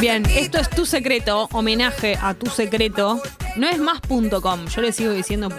[0.00, 3.20] Bien, esto es tu secreto, homenaje a tu secreto.
[3.56, 5.50] No es más .com, yo le sigo diciendo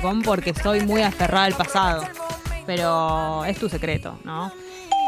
[0.00, 2.04] .com porque estoy muy aferrada al pasado.
[2.64, 4.50] Pero es tu secreto, ¿no?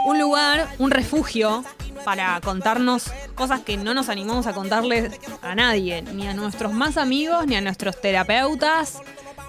[0.05, 1.65] Un lugar, un refugio
[2.05, 6.99] para contarnos cosas que no nos animamos a contarles a nadie, ni a nuestros más
[6.99, 9.01] amigos, ni a nuestros terapeutas.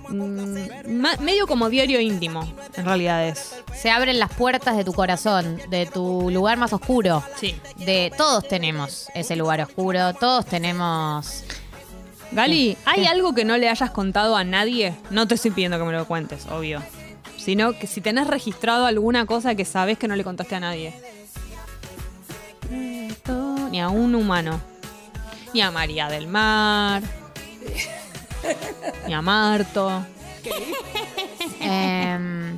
[0.10, 3.56] Medio como diario íntimo, en realidad es.
[3.74, 7.24] Se abren las puertas de tu corazón, de tu lugar más oscuro.
[7.40, 7.56] Sí.
[7.78, 11.44] De todos tenemos ese lugar oscuro, todos tenemos.
[12.32, 14.96] Gali, ¿hay algo que no le hayas contado a nadie?
[15.12, 16.82] No te estoy pidiendo que me lo cuentes, obvio.
[17.38, 20.94] Sino que si tenés registrado alguna cosa que sabés que no le contaste a nadie.
[23.70, 24.62] Ni a un humano.
[25.54, 27.04] Ni a María del Mar.
[29.08, 30.06] Ni a Marto.
[31.60, 32.52] Em,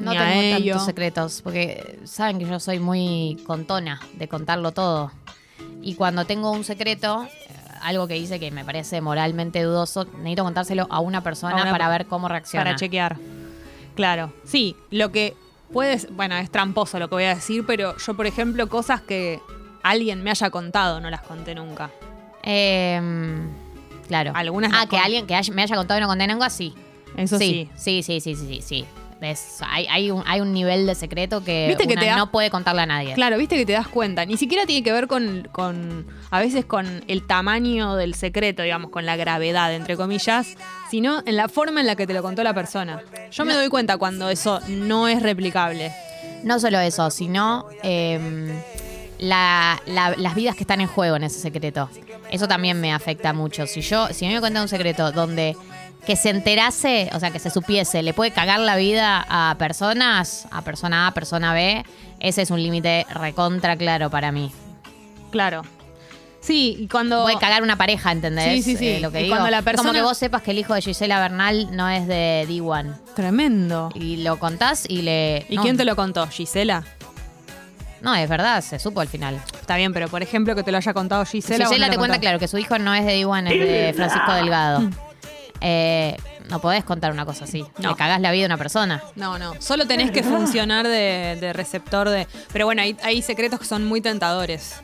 [0.00, 0.72] no Ni a tengo ello.
[0.74, 5.12] tantos secretos, porque saben que yo soy muy contona de contarlo todo.
[5.82, 10.44] Y cuando tengo un secreto, eh, algo que dice que me parece moralmente dudoso, necesito
[10.44, 12.64] contárselo a una persona A una para ver cómo reacciona.
[12.64, 13.16] Para chequear.
[13.94, 14.32] Claro.
[14.44, 15.34] Sí, lo que
[15.72, 16.08] puedes.
[16.14, 19.40] Bueno, es tramposo lo que voy a decir, pero yo, por ejemplo, cosas que
[19.82, 21.90] alguien me haya contado, no las conté nunca.
[22.42, 23.48] Em,
[24.08, 24.32] claro.
[24.34, 26.50] Algunas Ah, las que con- alguien que haya- me haya contado y no conté nunca,
[26.50, 26.74] sí.
[27.16, 27.68] Eso sí.
[27.76, 28.84] Sí, sí, sí, sí, sí, sí.
[29.20, 32.16] Es- hay, hay, un, hay un nivel de secreto que, ¿Viste que una te da-
[32.16, 33.14] no puede contarle a nadie.
[33.14, 34.24] Claro, viste que te das cuenta.
[34.24, 38.90] Ni siquiera tiene que ver con, con, a veces con el tamaño del secreto, digamos,
[38.92, 40.54] con la gravedad, entre comillas,
[40.88, 43.02] sino en la forma en la que te lo contó la persona.
[43.32, 45.92] Yo me doy cuenta cuando eso no es replicable.
[46.44, 48.52] No solo eso, sino em,
[49.18, 51.90] la- la- las vidas que están en juego en ese secreto.
[52.30, 53.66] Eso también me afecta mucho.
[53.66, 55.56] Si yo, si a mí me cuentan un secreto donde
[56.06, 60.46] que se enterase, o sea, que se supiese, le puede cagar la vida a personas,
[60.50, 61.84] a persona A, persona B,
[62.20, 64.52] ese es un límite recontra claro para mí.
[65.30, 65.62] Claro.
[66.40, 67.22] Sí, y cuando...
[67.24, 68.52] Puede cagar una pareja, ¿entendés?
[68.54, 68.88] Sí, sí, sí.
[68.88, 69.34] Eh, lo que Y digo.
[69.34, 72.06] cuando la Como persona- que vos sepas que el hijo de Gisela Bernal no es
[72.06, 72.94] de D1.
[73.14, 73.90] Tremendo.
[73.94, 75.44] Y lo contás y le...
[75.48, 76.26] ¿Y no, quién te lo contó?
[76.28, 76.84] ¿Gisela?
[78.00, 79.40] No, es verdad, se supo al final.
[79.60, 81.66] Está bien, pero por ejemplo que te lo haya contado Gisela.
[81.66, 84.32] Gisela, te lo cuenta claro que su hijo no es de D1, es de Francisco
[84.32, 84.88] Delgado.
[85.60, 86.16] Eh,
[86.48, 87.64] no podés contar una cosa así.
[87.78, 87.90] No.
[87.90, 89.02] Le cagás la vida a una persona.
[89.16, 89.54] No, no.
[89.60, 92.26] Solo tenés que funcionar de, de receptor de.
[92.52, 94.76] Pero bueno, hay, hay secretos que son muy tentadores.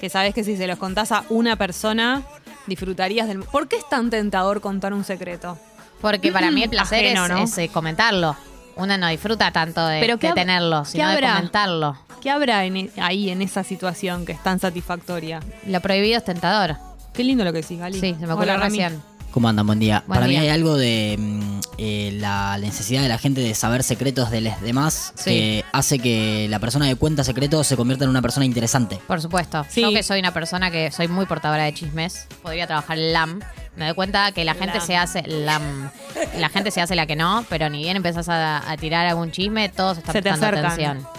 [0.00, 2.22] Que sabes que si se los contás a una persona,
[2.66, 3.40] disfrutarías del.
[3.40, 5.58] ¿Por qué es tan tentador contar un secreto?
[6.00, 7.38] Porque para mí el placer Ajeno, es, ¿no?
[7.38, 8.36] es, eh, comentarlo.
[8.78, 11.96] Uno no disfruta tanto de, Pero ¿qué de hab- tenerlo, qué sino de comentarlo.
[12.22, 15.40] ¿Qué habrá en e- ahí en esa situación que es tan satisfactoria?
[15.66, 16.76] Lo prohibido es tentador.
[17.12, 17.98] Qué lindo lo que decís, Gali.
[18.00, 18.78] Sí, se me ocurrió Hola, Rami.
[18.78, 19.02] recién.
[19.30, 19.66] ¿Cómo andan?
[19.66, 20.02] Buen día.
[20.06, 20.40] Buen Para día.
[20.40, 24.40] mí hay algo de mm, eh, la necesidad de la gente de saber secretos de
[24.40, 25.30] los demás Sí.
[25.30, 28.98] que hace que la persona que cuenta secretos se convierta en una persona interesante.
[29.06, 29.64] Por supuesto.
[29.68, 29.82] Sí.
[29.82, 33.40] Yo que soy una persona que soy muy portadora de chismes, podría trabajar en LAM.
[33.78, 35.90] Me doy cuenta que la gente se hace LAM.
[36.36, 39.30] La gente se hace la que no, pero ni bien empezás a, a tirar algún
[39.30, 40.96] chisme, todos están Se prestando acercan.
[40.96, 41.18] atención.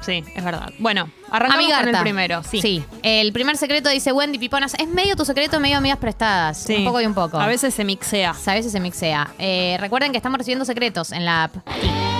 [0.00, 0.70] Sí, es verdad.
[0.78, 1.86] Bueno, arrancamos Amigarta.
[1.86, 2.42] con el primero.
[2.44, 2.84] Sí.
[3.02, 4.74] El primer secreto dice Wendy Piponas.
[4.74, 6.58] Es medio tu secreto, medio amigas prestadas.
[6.58, 6.76] Sí.
[6.76, 7.38] Un poco y un poco.
[7.40, 8.30] A veces se mixea.
[8.46, 9.30] A veces se mixea.
[9.38, 11.56] Eh, recuerden que estamos recibiendo secretos en la app.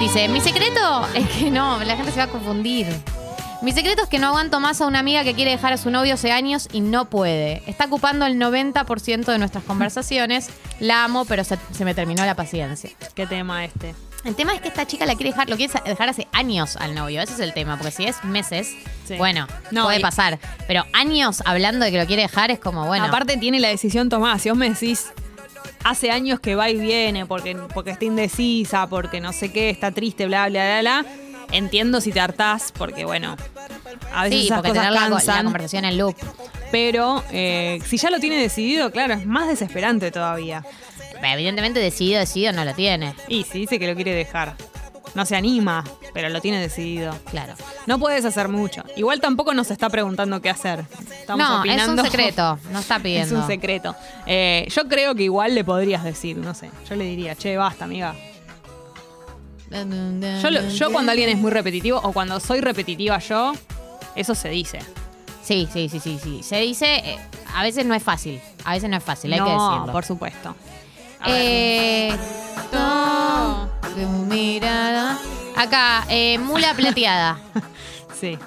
[0.00, 2.86] Dice, mi secreto es que no, la gente se va a confundir.
[3.62, 5.90] Mi secreto es que no aguanto más a una amiga que quiere dejar a su
[5.90, 7.62] novio hace años y no puede.
[7.66, 10.50] Está ocupando el 90% de nuestras conversaciones.
[10.78, 12.90] La amo, pero se, se me terminó la paciencia.
[13.14, 13.94] ¿Qué tema este?
[14.24, 16.94] El tema es que esta chica la quiere dejar, lo quiere dejar hace años al
[16.94, 17.22] novio.
[17.22, 18.74] Ese es el tema, porque si es meses,
[19.06, 19.16] Sí.
[19.16, 20.38] bueno, No, puede y- pasar.
[20.66, 23.04] Pero años hablando de que lo quiere dejar es como, bueno.
[23.06, 24.38] Aparte tiene la decisión tomada.
[24.38, 25.06] Si vos me decís
[25.84, 29.92] hace años que va y viene porque, porque está indecisa, porque no sé qué, está
[29.92, 31.06] triste, bla, bla, bla, bla.
[31.52, 33.36] Entiendo si te hartás, porque bueno,
[34.12, 36.16] a veces sí, esas porque cosas tener la, la conversación en loop.
[36.72, 40.64] pero eh, si ya lo tiene decidido, claro, es más desesperante todavía.
[41.22, 43.14] Evidentemente decidido, decidido no lo tiene.
[43.28, 44.54] Y si dice que lo quiere dejar.
[45.14, 45.82] No se anima,
[46.12, 47.16] pero lo tiene decidido.
[47.30, 47.54] Claro.
[47.86, 48.82] No puedes hacer mucho.
[48.96, 50.84] Igual tampoco nos está preguntando qué hacer.
[51.20, 52.02] Estamos no, opinando.
[52.02, 52.58] es un secreto.
[52.70, 53.40] No está Es pidiendo.
[53.40, 53.96] un secreto.
[54.26, 56.70] Eh, yo creo que igual le podrías decir, no sé.
[56.88, 58.14] Yo le diría, che, basta, amiga.
[59.70, 63.52] Yo, lo- yo cuando alguien es muy repetitivo o cuando soy repetitiva yo,
[64.14, 64.78] eso se dice.
[65.42, 66.42] Sí, sí, sí, sí, sí.
[66.42, 67.18] Se dice, eh,
[67.54, 68.40] a veces no es fácil.
[68.64, 69.92] A veces no es fácil, hay no, que decirlo.
[69.92, 70.54] por supuesto.
[71.20, 71.36] A ver.
[71.40, 72.16] Eh,
[72.72, 75.18] no, tu mirada.
[75.56, 77.38] Acá, eh, mula plateada.
[78.20, 78.38] Sí.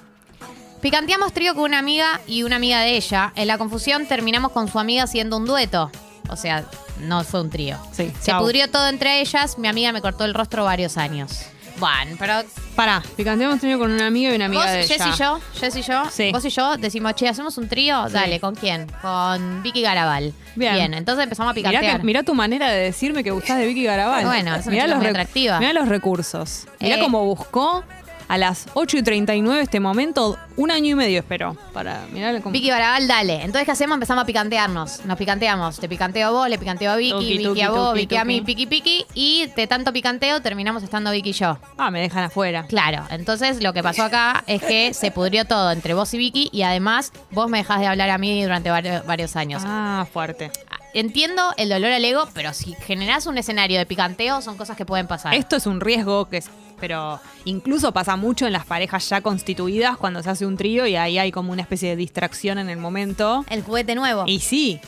[0.82, 3.32] Picanteamos trío con una amiga y una amiga de ella.
[3.36, 5.92] En la confusión terminamos con su amiga haciendo un dueto.
[6.30, 6.66] O sea,
[7.00, 7.78] no fue un trío.
[7.92, 8.42] Sí, Se chau.
[8.42, 9.58] pudrió todo entre ellas.
[9.58, 11.42] Mi amiga me cortó el rostro varios años.
[11.78, 12.34] Bueno, pero
[12.76, 15.12] Pará, picanteamos hemos tenido con una amiga y una amiga Vos, de Jess ella.
[15.16, 16.30] y yo, Jess y yo, Sí.
[16.34, 18.06] vos y yo decimos, che, ¿hacemos un trío?
[18.08, 18.14] Sí.
[18.14, 18.86] Dale, ¿con quién?
[19.02, 20.34] Con Vicky Garabal.
[20.56, 20.94] Bien.
[20.94, 22.00] entonces empezamos a Mirá, picantear.
[22.02, 24.26] que- mirá tu manera de decirme que gustás de Vicky Garabal.
[24.26, 25.60] Bueno, es una mirá chica muy atractiva.
[25.60, 26.66] Mirá los recursos.
[26.82, 27.00] Mirá Eh.
[27.00, 27.84] cómo buscó
[28.30, 30.38] a las 8 y 39 este momento.
[30.56, 31.58] Un año y medio esperó.
[31.74, 32.54] Para mirá cómo.
[32.54, 33.42] Vicky Garabal, dale.
[33.42, 33.96] Entonces, ¿qué hacemos?
[33.96, 35.06] Empezamos a picantearnos.
[35.06, 35.80] Nos picanteamos.
[35.80, 38.16] Te picanteo a vos, le picanteo a Vicky, Tuki, Vicky tuki, a vos, tuki, Vicky
[38.18, 39.06] a mí, piqui piqui.
[39.16, 41.58] Y de tanto picanteo terminamos estando Vicky y yo.
[41.78, 42.66] Ah, me dejan afuera.
[42.68, 46.50] Claro, entonces lo que pasó acá es que se pudrió todo entre vos y Vicky
[46.52, 49.64] y además vos me dejás de hablar a mí durante varios, varios años.
[49.66, 50.52] Ah, fuerte.
[50.94, 54.86] Entiendo el dolor al ego, pero si generás un escenario de picanteo son cosas que
[54.86, 55.36] pueden pasar.
[55.36, 56.50] Esto es un riesgo que es,
[56.80, 60.96] pero incluso pasa mucho en las parejas ya constituidas cuando se hace un trío y
[60.96, 63.46] ahí hay como una especie de distracción en el momento.
[63.50, 64.24] El juguete nuevo.
[64.28, 64.80] Y sí.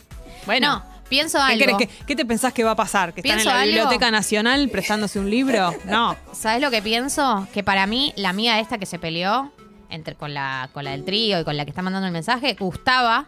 [0.45, 0.67] Bueno.
[0.79, 1.77] no, pienso ¿Qué, algo.
[1.77, 3.13] que- qué te pensás que va a pasar?
[3.13, 3.65] ¿Que están en la algo.
[3.65, 5.73] Biblioteca Nacional prestándose un libro?
[5.85, 6.15] No.
[6.33, 7.47] ¿Sabes lo que pienso?
[7.53, 9.51] Que para mí, la amiga esta que se peleó
[9.91, 12.55] entre, con, la, con la del trío y con la que está mandando el mensaje,
[12.59, 13.25] gustaba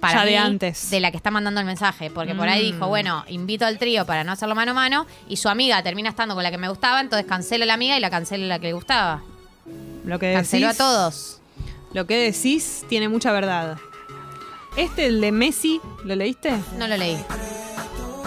[0.00, 0.90] para Ya de antes.
[0.90, 2.10] de la que está mandando el mensaje.
[2.10, 2.72] Porque por ahí Mm.
[2.74, 5.06] dijo, bueno, invito al trío para no hacerlo mano a mano.
[5.28, 7.96] Y su amiga termina estando con la que me gustaba, entonces cancelo a la amiga
[7.96, 9.22] y la cancelo a la que le gustaba.
[10.04, 11.40] Lo que decís, a todos.
[11.92, 13.76] Lo que decís tiene mucha verdad.
[14.76, 16.54] Este, el de Messi, ¿lo leíste?
[16.78, 17.18] No lo leí.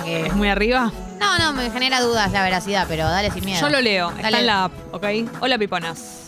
[0.06, 0.92] ¿Es muy arriba?
[1.20, 3.62] No, no, me genera dudas la veracidad, pero dale sin miedo.
[3.62, 5.06] Yo lo leo, está en la app, ¿ok?
[5.40, 6.23] Hola, piponas.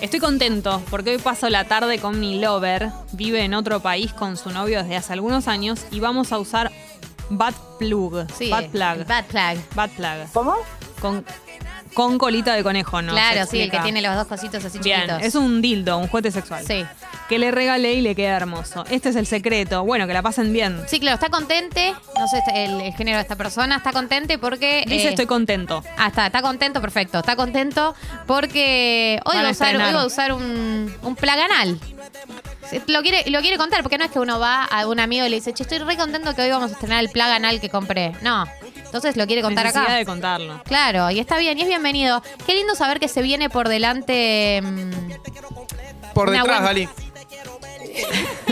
[0.00, 2.88] Estoy contento porque hoy paso la tarde con mi lover.
[3.12, 6.70] Vive en otro país con su novio desde hace algunos años y vamos a usar
[7.28, 8.26] Bad Plug.
[8.34, 9.06] Sí, Bad Plug.
[9.06, 9.74] Bad plug.
[9.74, 10.32] Bad Plug.
[10.32, 10.54] ¿Cómo?
[11.02, 11.24] Con,
[11.94, 13.12] con colita de conejo, ¿no?
[13.12, 15.22] claro, sí, el que tiene los dos cositos así Bien, chiquitos.
[15.22, 16.64] es un dildo, un juguete sexual.
[16.66, 16.84] Sí.
[17.28, 18.84] Que le regalé y le queda hermoso.
[18.90, 19.84] Este es el secreto.
[19.84, 20.82] Bueno, que la pasen bien.
[20.88, 21.94] Sí, claro, está contente.
[22.18, 23.76] No sé este- el, el género de esta persona.
[23.76, 24.84] Está contente porque.
[24.86, 25.84] Dice eh, estoy contento.
[25.96, 27.20] Ah, está, está contento, perfecto.
[27.20, 27.94] Está contento
[28.26, 31.78] porque hoy va a usar, hoy va a usar un, un plaganal.
[32.86, 35.28] Lo quiere, lo quiere contar, porque no es que uno va a un amigo y
[35.28, 38.12] le dice, che, estoy re contento que hoy vamos a estrenar el plaganal que compré.
[38.22, 38.44] No.
[38.90, 39.96] Entonces lo quiere contar Necesidad acá.
[39.96, 40.60] de contarlo.
[40.64, 42.22] Claro, y está bien, y es bienvenido.
[42.44, 44.60] Qué lindo saber que se viene por delante.
[44.62, 44.90] mm,
[46.12, 46.88] Por Una detrás, buena- Gali.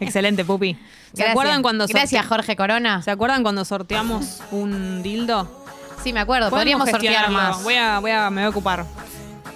[0.00, 0.74] Excelente, Pupi.
[0.74, 0.80] ¿Se
[1.16, 1.30] gracias.
[1.30, 3.02] acuerdan cuando Gracias, sorte- Jorge Corona.
[3.02, 5.64] ¿Se acuerdan cuando sorteamos un dildo?
[6.02, 6.50] Sí, me acuerdo.
[6.50, 7.54] Podríamos sortear gestionarlo.
[7.56, 7.62] más.
[7.64, 8.84] Voy a, voy a, me voy a ocupar.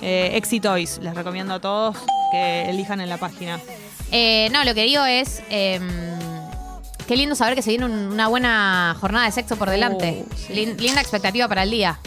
[0.03, 1.97] Eh, Exitoys, les recomiendo a todos
[2.33, 3.59] que elijan en la página.
[4.13, 5.43] Eh, no, lo que digo es.
[5.51, 5.81] eh,
[7.07, 10.25] qué lindo saber que se viene un- una buena jornada de sexo por delante.
[10.51, 11.99] Lin- linda expectativa para el día.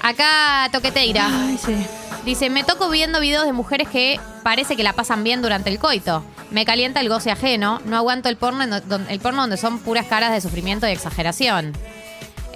[0.00, 1.28] Acá Toqueteira
[1.64, 1.74] sí.
[2.24, 5.78] dice: Me toco viendo videos de mujeres que parece que la pasan bien durante el
[5.78, 6.24] coito.
[6.50, 7.80] Me calienta el goce ajeno.
[7.86, 10.86] No aguanto el porno, en do- don- el porno donde son puras caras de sufrimiento
[10.86, 11.72] y exageración.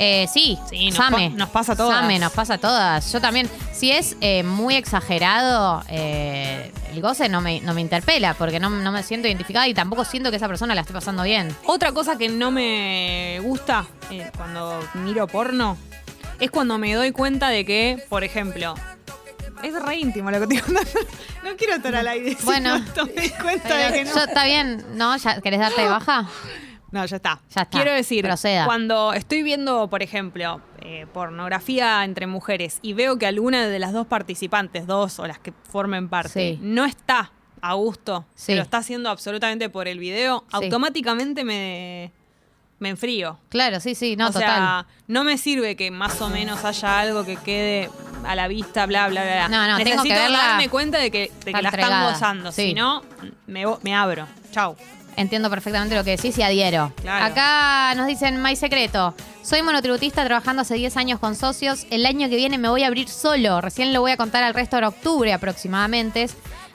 [0.02, 1.28] Eh, sí, Sí, nos Same.
[1.30, 2.00] pa- nos pasa a todas.
[2.00, 3.12] Same, nos pasa a todas.
[3.12, 3.50] Yo también.
[3.72, 8.70] Si es eh, muy exagerado, eh, el goce no me, no me interpela porque no,
[8.70, 11.54] no me siento identificada y tampoco siento que esa persona la esté pasando bien.
[11.64, 15.76] Otra cosa que no me gusta eh, cuando miro porno
[16.38, 18.74] es cuando me doy cuenta de que, por ejemplo,
[19.62, 21.00] es re íntimo lo que estoy contando.
[21.44, 22.38] No quiero estar al aire.
[22.44, 22.78] Bueno.
[23.14, 24.14] me di cuenta de que no.
[24.14, 25.14] Yo, está bien, ¿no?
[25.18, 26.26] ¿Ya ¿Querés darte de baja?
[26.92, 27.40] No, ya está.
[27.54, 27.78] Ya está.
[27.78, 28.64] Quiero decir, Proceda.
[28.66, 33.92] cuando estoy viendo, por ejemplo, eh, pornografía entre mujeres y veo que alguna de las
[33.92, 36.58] dos participantes, dos o las que formen parte, Sí.
[36.62, 37.30] no está
[37.62, 38.54] a gusto, Sí.
[38.54, 40.56] lo está haciendo absolutamente por el video, Sí.
[40.56, 42.10] automáticamente me,
[42.80, 43.38] me enfrío.
[43.50, 44.42] Claro, sí, sí, no, o total.
[44.48, 47.90] sea, no me sirve que más o menos haya algo que quede
[48.24, 49.48] a la vista, bla, bla, bla.
[49.48, 52.50] No, no, tengo Necesito que verla- darme cuenta de que, de que la están gozando.
[52.50, 53.02] Si no,
[53.46, 54.26] me, me abro.
[54.50, 54.74] Chau.
[55.16, 56.92] Entiendo perfectamente lo que decís y adhiero.
[57.00, 57.24] Claro.
[57.26, 59.14] Acá nos dicen, My Secreto.
[59.42, 61.86] Soy monotributista trabajando hace 10 años con socios.
[61.90, 63.60] El año que viene me voy a abrir solo.
[63.60, 66.28] Recién lo voy a contar al resto de octubre aproximadamente.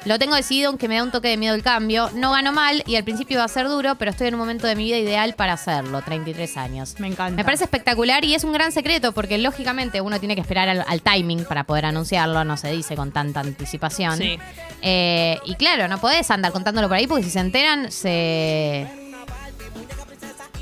[0.06, 2.12] Lo tengo decidido, aunque me da un toque de miedo el cambio.
[2.14, 4.68] No gano mal y al principio va a ser duro, pero estoy en un momento
[4.68, 6.02] de mi vida ideal para hacerlo.
[6.04, 6.96] 33 años.
[7.00, 7.36] Me encanta.
[7.36, 10.86] Me parece espectacular y es un gran secreto porque lógicamente uno tiene que esperar al,
[10.88, 14.18] al timing para poder anunciarlo, no se dice con tanta anticipación.
[14.18, 14.38] Sí.
[14.84, 18.88] Eh, y claro, no podés andar contándolo por ahí porque si se enteran, se.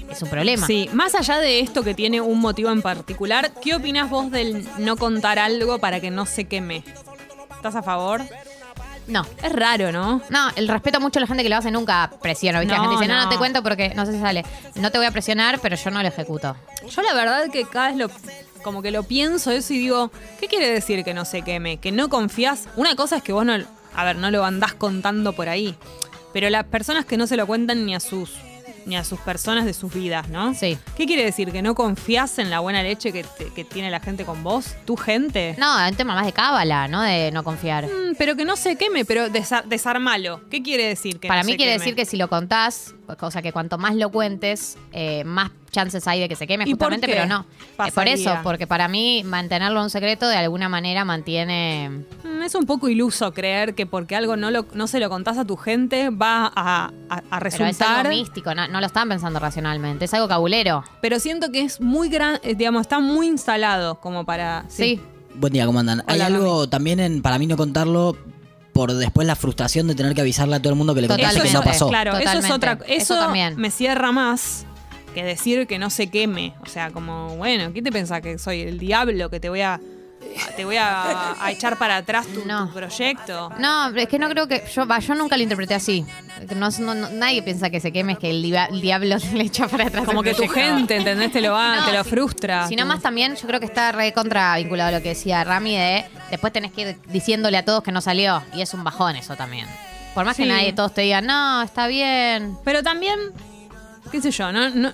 [0.10, 0.66] Es un problema.
[0.68, 4.66] Sí, más allá de esto que tiene un motivo en particular, ¿qué opinas vos del
[4.78, 6.84] no contar algo para que no se queme?
[7.56, 8.22] ¿Estás a favor?
[9.08, 9.26] No.
[9.44, 10.22] Es raro, ¿no?
[10.30, 12.60] No, el respeto mucho a la gente que lo hace nunca presiono.
[12.60, 12.74] ¿viste?
[12.74, 13.30] la No, gente dice, no, no no.
[13.30, 14.46] te cuento porque no sé si sale.
[14.76, 16.56] No te voy a presionar, pero yo no lo ejecuto.
[16.90, 18.10] Yo la verdad que cada vez lo
[18.64, 21.78] como que lo pienso eso y digo, ¿qué quiere decir que no se queme?
[21.78, 22.70] Que no confías.
[22.78, 23.54] Una cosa es que vos no,
[23.96, 25.76] a ver, no lo andás contando por ahí,
[26.32, 28.32] pero las personas que no se lo cuentan ni a sus
[28.86, 30.54] ni a sus personas de sus vidas, ¿no?
[30.54, 30.78] Sí.
[30.98, 31.52] ¿Qué quiere decir?
[31.52, 34.76] ¿Que no confías en la buena leche que, te- que tiene la gente con vos?
[34.86, 35.56] ¿Tu gente?
[35.58, 37.02] No, es un tema más de cábala, ¿no?
[37.02, 37.86] De no confiar.
[37.86, 40.42] Mm, pero que no se queme, pero desa- desarmalo.
[40.50, 41.20] ¿Qué quiere decir?
[41.20, 41.80] Que Para no mí se quiere queme?
[41.84, 46.08] decir que si lo contás, o sea, que cuanto más lo cuentes, eh, más chances
[46.08, 47.42] hay de que se queme, ¿Y por justamente, qué pero no.
[47.42, 48.14] Eh, por pasaría?
[48.14, 52.06] eso, porque para mí mantenerlo en secreto de alguna manera mantiene...
[52.24, 55.38] Mm, Es un poco iluso creer que porque algo no, lo, no se lo contás
[55.38, 58.06] a tu gente va a, a- a Pero es resultar.
[58.06, 60.84] algo místico, no, no lo están pensando racionalmente, es algo cabulero.
[61.02, 64.64] Pero siento que es muy gran, eh, digamos, está muy instalado como para.
[64.70, 65.02] Sí.
[65.36, 66.04] Buen día, ¿cómo andan?
[66.08, 68.16] Hay Hola, algo también en, para mí no contarlo
[68.72, 71.42] por después la frustración de tener que avisarle a todo el mundo que le contaste
[71.42, 71.66] que Totalmente.
[71.68, 71.90] no pasó.
[71.90, 72.54] Claro, eso es Totalmente.
[72.54, 72.72] otra.
[72.94, 73.56] Eso Eso, también.
[73.58, 74.66] me cierra más
[75.14, 76.54] que decir que no se queme.
[76.62, 79.80] O sea, como, bueno, ¿qué te pensás que soy el diablo que te voy a.
[80.56, 82.68] Te voy a, a echar para atrás tu, No.
[82.68, 83.52] tu proyecto.
[83.60, 84.64] No, es que no creo que.
[84.74, 86.06] Yo, yo nunca lo interpreté así.
[86.56, 89.68] No, no- nadie piensa que se queme, es que el, diva- el diablo le echa
[89.68, 90.06] para atrás.
[90.06, 91.32] Como que tu gente, ¿entendés?
[91.34, 92.68] Te lo va, te lo si- frustra.
[92.68, 95.76] Sino más también, yo creo que está re contra vinculado a lo que decía Rami
[95.78, 98.42] de después tenés que ir diciéndole a todos que no salió.
[98.54, 99.68] Y es un bajón eso también.
[100.16, 100.44] Por más Sí.
[100.44, 102.56] que nadie, todos te digan, no, está bien.
[102.64, 103.20] Pero también,
[104.12, 104.70] qué sé yo, ¿no?
[104.70, 104.94] No-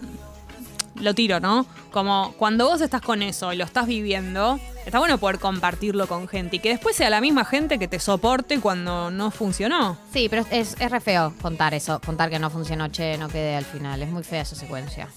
[0.96, 1.66] lo tiro, ¿no?
[1.92, 6.28] Como cuando vos estás con eso y lo estás viviendo, está bueno poder compartirlo con
[6.28, 9.98] gente y que después sea la misma gente que te soporte cuando no funcionó.
[10.12, 13.56] Sí, pero es, es re feo contar eso, contar que no funcionó, che, no quedé
[13.56, 14.01] al final.
[14.01, 15.08] Es muy fea esa secuencia.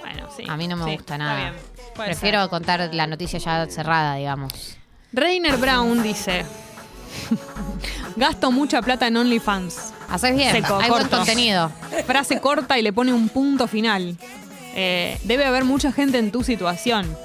[0.00, 0.44] Bueno, sí.
[0.46, 1.54] A mí no me sí, gusta nada.
[1.96, 2.50] Prefiero ser.
[2.50, 4.76] contar la noticia ya cerrada, digamos.
[5.12, 6.44] Rainer Brown dice:
[8.16, 9.92] Gasto mucha plata en OnlyFans.
[10.08, 11.18] Haces bien, Seco, hay buen corto.
[11.18, 11.70] contenido.
[12.06, 14.16] Frase corta y le pone un punto final.
[14.74, 17.16] Eh, debe haber mucha gente en tu situación.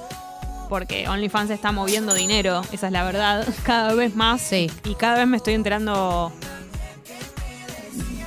[0.68, 4.40] Porque OnlyFans está moviendo dinero, esa es la verdad, cada vez más.
[4.40, 4.70] Sí.
[4.84, 6.32] Y cada vez me estoy enterando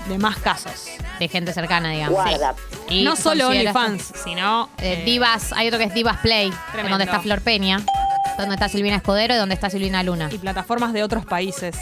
[0.08, 0.88] de más casos.
[1.20, 2.14] De gente cercana, digamos.
[2.14, 2.56] Guarda.
[2.90, 4.70] Y no solo OnlyFans, sino.
[4.78, 6.92] Eh, eh, Divas, hay otro que es Divas Play, Tremendo.
[6.92, 7.84] donde está Flor Peña,
[8.38, 10.30] donde está Silvina Escudero y donde está Silvina Luna.
[10.32, 11.76] Y plataformas de otros países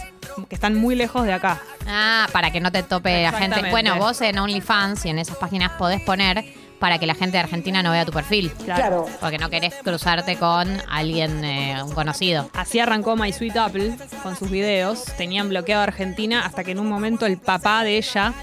[0.49, 1.61] que están muy lejos de acá.
[1.87, 3.69] Ah, para que no te tope la gente.
[3.71, 6.43] Bueno, vos en OnlyFans y en esas páginas podés poner
[6.79, 8.51] para que la gente de Argentina no vea tu perfil.
[8.65, 9.05] Claro.
[9.21, 12.49] Porque no querés cruzarte con alguien, eh, un conocido.
[12.53, 15.05] Así arrancó My Sweet Apple con sus videos.
[15.17, 18.33] Tenían bloqueado a Argentina hasta que en un momento el papá de ella,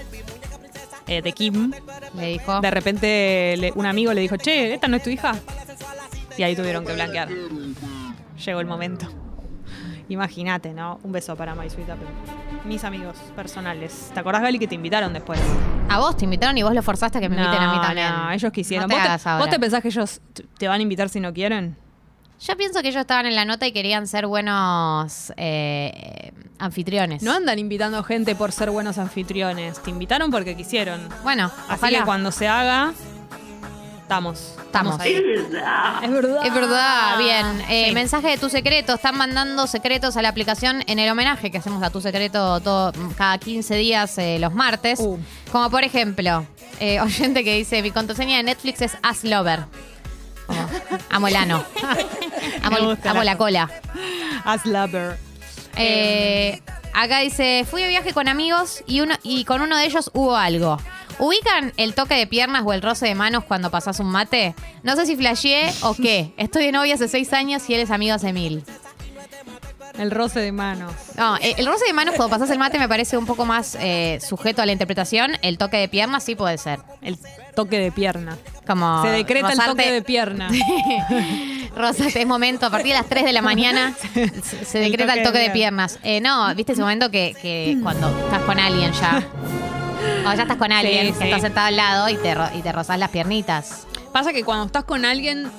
[1.05, 1.71] eh, de Kim,
[2.15, 2.59] Le dijo.
[2.59, 5.35] de repente le- un amigo le dijo, che, ¿esta no es tu hija?
[6.35, 7.29] Y ahí tuvieron que blanquear.
[8.45, 9.07] Llegó el momento.
[10.09, 10.99] Imagínate, ¿no?
[11.03, 12.07] Un beso para My Sweet Apple.
[12.65, 14.11] Mis amigos personales.
[14.13, 15.39] ¿Te acordás, Gali, que te invitaron después?
[15.89, 18.09] A vos te invitaron y vos lo forzaste a que me inviten a mí también.
[18.09, 18.89] No, ellos quisieron.
[18.89, 20.21] No te ¿Vos, te, vos te pensás que ellos
[20.57, 21.77] te van a invitar si no quieren?
[22.39, 27.23] Yo pienso que ellos estaban en la nota y querían ser buenos eh, anfitriones.
[27.23, 29.81] No andan invitando gente por ser buenos anfitriones.
[29.81, 31.07] Te invitaron porque quisieron.
[31.23, 31.99] Bueno, Así ojalá.
[31.99, 32.93] que cuando se haga,
[34.03, 34.53] estamos.
[34.63, 34.99] Estamos.
[34.99, 35.13] ahí.
[35.15, 36.45] Es verdad.
[36.45, 37.61] Es verdad, bien.
[37.69, 37.93] Eh, Sí.
[37.93, 38.93] Mensaje de tu secreto.
[38.93, 42.91] Están mandando secretos a la aplicación en el homenaje que hacemos a tu secreto todo,
[43.17, 44.99] cada 15 días eh, los martes.
[44.99, 45.17] Uh.
[45.51, 46.45] Como por ejemplo,
[46.79, 49.65] eh, oyente que dice: Mi contraseña de Netflix es Aslover.
[50.45, 50.67] Como,
[51.09, 51.63] amo el ano.
[52.63, 53.69] amo Me el- gusta amo la- la cola.
[54.45, 55.17] As lover.
[55.77, 56.61] Eh,
[56.93, 60.35] acá dice, fui de viaje con amigos y, uno, y con uno de ellos hubo
[60.35, 60.77] algo.
[61.19, 64.55] ¿Ubican el toque de piernas o el roce de manos cuando pasás un mate?
[64.83, 66.33] No sé si flasheé o qué.
[66.37, 68.63] Estoy de novia hace seis años y él es amigo hace mil.
[69.97, 70.91] El roce de manos.
[71.17, 74.19] No, el roce de manos cuando pasás el mate me parece un poco más eh,
[74.27, 75.33] sujeto a la interpretación.
[75.43, 76.79] El toque de piernas sí puede ser.
[77.01, 77.19] El
[77.55, 78.35] toque de pierna.
[78.65, 80.49] Como Se decreta el toque de pierna.
[81.75, 85.23] Rosate, es momento, a partir de las 3 de la mañana se, decreta el toque
[85.23, 85.99] toque de de piernas.
[86.03, 89.23] Eh, no, viste ese momento que, que cuando estás con alguien ya.
[90.25, 92.97] O ya estás con alguien, Sí, estás sentado al lado y te, y te rozás
[92.97, 93.85] las piernitas.
[94.11, 95.51] Pasa que cuando estás con alguien,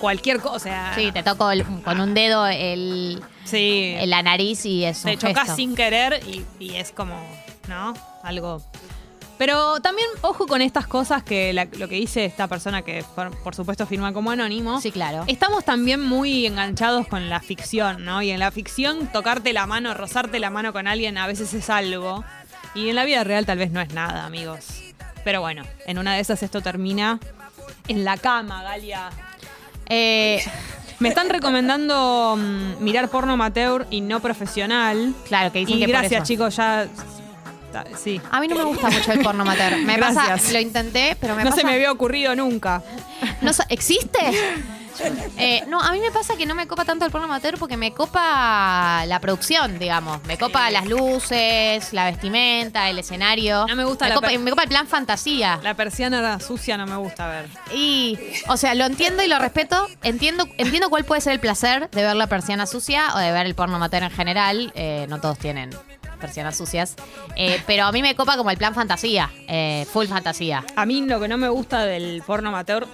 [0.00, 0.54] cualquier cosa.
[0.56, 3.94] O sea, Sí, te toco el- con un dedo el, sí.
[3.98, 5.56] el- la nariz y es un te chocas gesto.
[5.56, 7.14] sin querer y, y es como,
[7.68, 7.94] ¿no?
[8.22, 8.62] Algo.
[9.38, 13.30] Pero también, ojo con estas cosas que la- lo que dice esta persona que por,
[13.42, 14.80] por supuesto firma como anónimo.
[14.82, 15.24] Sí, claro.
[15.28, 18.20] Estamos también muy enganchados con la ficción, ¿no?
[18.20, 21.70] Y en la ficción, tocarte la mano, rozarte la mano con alguien a veces es
[21.70, 22.22] algo.
[22.74, 24.66] Y en la vida real tal vez no es nada, amigos.
[25.24, 27.18] Pero bueno, en una de esas esto termina
[27.88, 29.10] en la cama, Galia.
[29.88, 30.42] Eh,
[31.00, 35.14] Me están recomendando mm, mirar porno amateur y no profesional.
[35.26, 36.24] claro, que dicen Y que por gracias, eso.
[36.26, 36.88] chicos, ya.
[37.96, 38.20] Sí.
[38.32, 39.76] A mí no me gusta mucho el porno mater.
[39.78, 40.52] Me pasa, Gracias.
[40.52, 41.60] lo intenté, pero me no pasa.
[41.62, 42.82] se me había ocurrido nunca.
[43.42, 44.18] No ¿Existe?
[45.38, 47.76] Eh, no, a mí me pasa que no me copa tanto el porno amateur porque
[47.76, 50.22] me copa la producción, digamos.
[50.24, 53.66] Me copa las luces, la vestimenta, el escenario.
[53.68, 55.58] No me gusta me la copa, per- me copa el plan fantasía.
[55.62, 57.46] La persiana sucia no me gusta ver.
[57.74, 59.86] Y, o sea, lo entiendo y lo respeto.
[60.02, 63.46] Entiendo, entiendo cuál puede ser el placer de ver la persiana sucia o de ver
[63.46, 64.72] el porno amateur en general.
[64.74, 65.70] Eh, no todos tienen
[66.20, 66.96] persianas sucias.
[67.36, 69.30] Eh, pero a mí me copa como el plan fantasía.
[69.48, 70.64] eh, full fantasía.
[70.76, 72.86] A mí lo que no me gusta del porno amateur,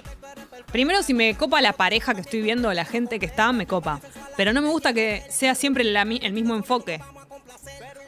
[0.71, 3.99] primero si me copa la pareja que estoy viendo, la gente que está, me copa.
[4.35, 7.01] Pero no me gusta que sea siempre la el mismo enfoque.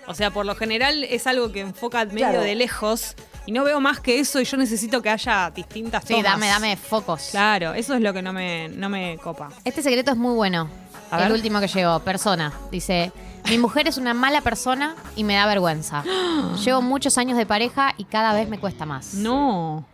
[0.07, 3.79] O sea, por lo general es algo que enfoca medio de lejos y no veo
[3.79, 6.23] más que eso y yo necesito que haya distintas Sí, tomas.
[6.23, 7.29] dame, dame focos.
[7.31, 9.49] Claro, eso es lo que no me, no me copa.
[9.63, 10.67] Este secreto es muy bueno.
[11.11, 11.31] A el ver.
[11.33, 12.53] último que llegó, persona.
[12.71, 13.11] Dice,
[13.49, 16.03] mi mujer es una mala persona y me da vergüenza.
[16.65, 19.13] Llevo muchos años de pareja y cada vez me cuesta más.
[19.15, 19.85] No.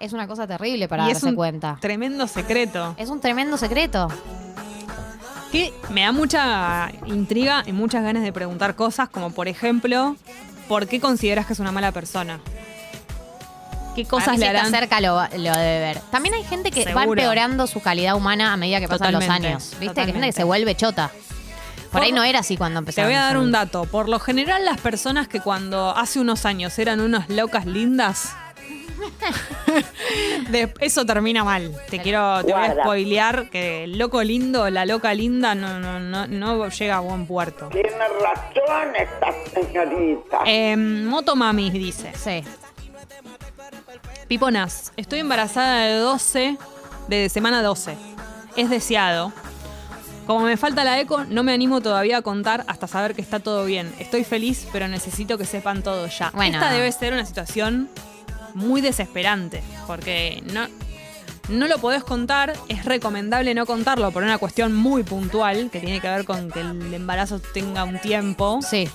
[0.00, 1.76] Es una cosa terrible para y es darse un cuenta.
[1.80, 2.94] tremendo secreto.
[2.96, 4.08] Es un tremendo secreto.
[5.52, 10.16] Que me da mucha intriga y muchas ganas de preguntar cosas, como por ejemplo,
[10.68, 12.40] ¿por qué consideras que es una mala persona?
[13.94, 14.70] ¿Qué cosas le harán?
[14.70, 16.00] cerca lo, lo debe ver.
[16.10, 19.74] También hay gente que va empeorando su calidad humana a medida que pasan los años.
[19.80, 19.94] ¿Viste?
[19.94, 21.10] Que hay gente que se vuelve chota.
[21.90, 23.10] Por, Por- ahí no era así cuando Te empezaron.
[23.10, 23.84] voy a dar un dato.
[23.84, 28.32] Por lo general, las personas que cuando hace unos años eran unas locas lindas,
[30.50, 31.74] de- eso termina mal.
[31.88, 32.82] Te quiero, te voy a Guarda.
[32.82, 37.26] spoilear que el loco lindo, la loca linda, no, no, no, no llega a buen
[37.26, 37.68] puerto.
[37.68, 40.40] Tiene razón esta señorita.
[40.46, 42.12] Eh, Motomami dice.
[42.16, 42.42] Sí.
[44.28, 46.56] Piponas, estoy embarazada de 12,
[47.08, 47.96] de semana 12.
[48.56, 49.32] Es deseado.
[50.26, 53.40] Como me falta la eco, no me animo todavía a contar hasta saber que está
[53.40, 53.92] todo bien.
[53.98, 56.30] Estoy feliz, pero necesito que sepan todo ya.
[56.34, 56.58] Bueno.
[56.58, 57.88] Esta debe ser una situación
[58.54, 60.66] muy desesperante, porque no,
[61.48, 62.52] no lo podés contar.
[62.68, 66.60] Es recomendable no contarlo por una cuestión muy puntual, que tiene que ver con que
[66.60, 68.60] el embarazo tenga un tiempo.
[68.62, 68.88] Sí.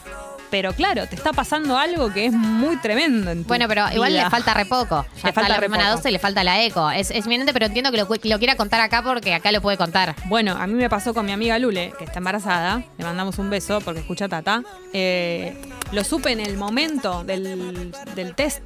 [0.51, 4.13] Pero claro, te está pasando algo que es muy tremendo en tu Bueno, pero igual
[4.13, 4.23] vida.
[4.25, 5.05] le falta re poco.
[5.17, 5.95] Ya Le falta la semana poco.
[5.97, 6.91] 12 y le falta la eco.
[6.91, 8.07] Es, es evidente, pero entiendo que lo
[8.39, 10.15] quiera contar acá porque acá lo puede contar.
[10.25, 12.83] Bueno, a mí me pasó con mi amiga Lule, que está embarazada.
[12.97, 14.63] Le mandamos un beso porque escucha Tata.
[14.93, 15.59] Eh,
[15.91, 18.61] lo supe en el momento del, del test.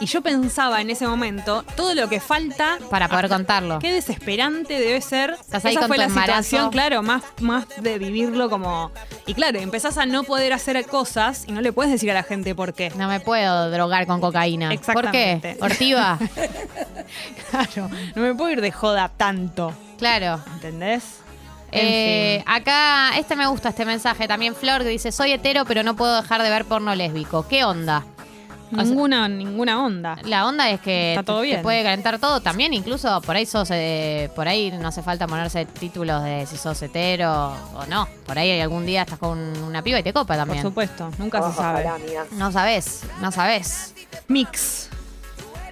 [0.00, 3.78] Y yo pensaba en ese momento todo lo que falta Para poder contarlo.
[3.80, 5.36] Qué desesperante debe ser.
[5.38, 6.42] Estás ahí Esa con fue tu la embarazo.
[6.42, 8.90] situación, claro, más, más de vivirlo como.
[9.26, 12.22] Y claro, empezás a no poder hacer cosas y no le puedes decir a la
[12.22, 12.90] gente por qué.
[12.96, 14.68] No me puedo drogar con cocaína.
[14.68, 15.56] ¿Por Exactamente.
[15.58, 15.64] qué?
[15.64, 16.18] Ortiva.
[17.50, 19.72] Claro, no me puedo ir de joda tanto.
[19.98, 20.40] claro.
[20.54, 21.02] ¿Entendés?
[21.72, 24.26] En Eh, acá, este me gusta, este mensaje.
[24.28, 27.46] También Flor que dice, soy hetero, pero no puedo dejar de ver porno lésbico.
[27.48, 28.04] ¿Qué onda?
[28.72, 30.16] O sea- Ninguna, ninguna onda.
[30.24, 31.62] La onda es que Está todo te- te bien.
[31.62, 35.64] puede calentar todo también, incluso por ahí sos, eh, por ahí no hace falta ponerse
[35.66, 38.06] títulos de si sos hetero o no.
[38.26, 40.62] Por ahí algún día estás con una piba y te copa Por también.
[40.62, 41.84] supuesto, nunca se sabe.
[41.84, 41.98] Ojalá.
[42.32, 43.94] No sabes, no sabes.
[44.28, 44.88] Mix.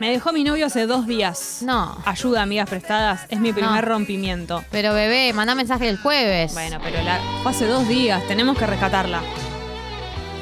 [0.01, 1.59] Me dejó mi novio hace dos días.
[1.63, 1.99] No.
[2.05, 3.23] Ayuda, amigas prestadas.
[3.31, 3.91] Es mi primer No.
[3.95, 4.63] rompimiento.
[4.71, 6.53] Pero bebé, mandá mensaje el jueves.
[6.53, 8.25] Bueno, pero la, fue hace dos días.
[8.29, 9.21] Tenemos que rescatarla.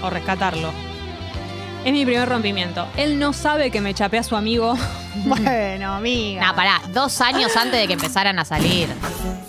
[0.03, 0.71] O rescatarlo.
[1.87, 2.85] Es mi primer rompimiento.
[2.97, 4.75] Él no sabe que me chapé a su amigo.
[5.25, 6.45] bueno, amiga.
[6.49, 8.89] No, pará, dos años antes de que empezaran a salir.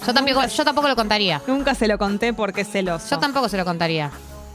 [0.06, 1.42] Yo tampoco, yo tampoco lo contaría.
[1.48, 3.08] Nunca se lo conté porque es celoso.
[3.10, 4.12] Yo tampoco se lo contaría.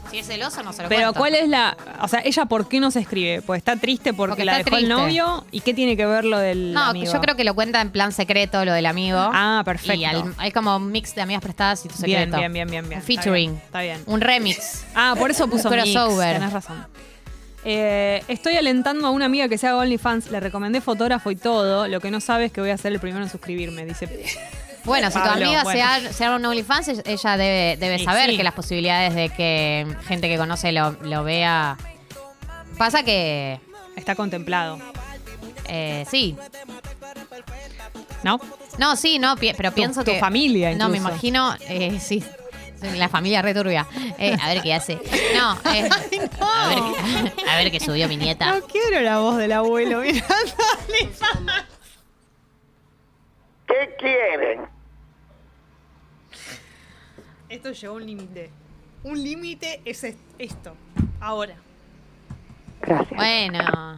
[0.09, 1.19] Si es celoso, no se lo Pero cuento.
[1.19, 1.75] ¿cuál es la...?
[2.01, 3.41] O sea, ¿ella por qué no se escribe?
[3.41, 5.01] Pues está triste porque, Porque la está dejó el triste.
[5.01, 5.45] novio.
[5.51, 7.11] ¿Y qué tiene que ver lo del No, amigo?
[7.11, 9.17] yo creo que lo cuenta en plan secreto, lo del amigo.
[9.19, 9.95] Ah, perfecto.
[9.99, 12.37] Y al- hay como un mix de amigas prestadas y tu Bien, secreto.
[12.37, 12.99] bien, bien, bien, bien.
[13.01, 13.55] Un featuring.
[13.55, 13.95] Está bien.
[13.97, 14.15] está bien.
[14.15, 14.85] Un remix.
[14.95, 15.91] Ah, por eso puso Un mix.
[15.91, 16.35] crossover.
[16.37, 16.85] Tenés razón.
[17.65, 20.29] Eh, estoy alentando a una amiga que se haga OnlyFans.
[20.31, 21.87] Le recomendé fotógrafo y todo.
[21.87, 23.85] Lo que no sabe es que voy a ser el primero en suscribirme.
[23.85, 24.07] Dice.
[24.83, 25.77] Bueno, si tu Pablo, amiga bueno.
[25.79, 28.37] se, ha- se haga un OnlyFans, ella debe, debe Sí, saber sí.
[28.37, 31.77] que las posibilidades de que gente que conoce lo, lo vea.
[32.77, 33.59] Pasa que.
[33.95, 34.79] Está contemplado.
[35.69, 36.35] eh, sí.
[38.23, 38.39] ¿No?
[38.79, 40.19] No, sí, no, pi- pero pienso tu que.
[40.19, 41.11] familia, No, me incluso.
[41.13, 41.55] imagino.
[41.69, 42.23] eh, sí.
[42.97, 43.87] La familia returbia.
[44.17, 44.99] Eh, a ver qué hace.
[45.35, 45.89] No, eh,
[46.41, 48.53] A, ver, a ver qué subió mi nieta.
[48.55, 50.53] No quiero la voz del abuelo mirando.
[53.67, 54.61] ¿Qué quieren?
[57.49, 58.49] Esto llegó a un límite.
[59.03, 60.75] Un límite es est- esto.
[61.19, 61.55] Ahora.
[62.81, 63.09] Gracias.
[63.17, 63.95] Bueno.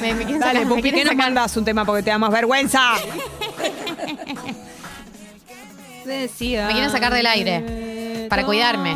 [0.00, 2.94] Me, Dale, Pupi, ¿qué nos mandas un tema porque te da más vergüenza?
[6.04, 6.66] Decía.
[6.66, 8.92] Me quieren sacar del aire para cuidarme.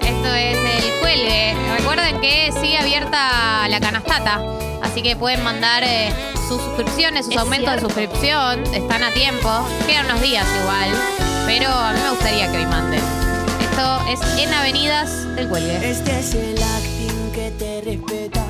[0.00, 1.54] Esto es el cuelgue.
[1.78, 4.40] Recuerden que sigue abierta la canastata.
[4.82, 6.12] Así que pueden mandar eh,
[6.48, 8.62] sus suscripciones, sus Es aumentos de suscripción.
[8.74, 9.48] Están a tiempo.
[9.86, 10.90] Quedan unos días igual.
[11.46, 13.02] Pero a mí me gustaría que hoy manden.
[13.60, 15.90] Esto es en Avenidas del Cuelgue.
[15.90, 18.45] Este es el acting que te respeto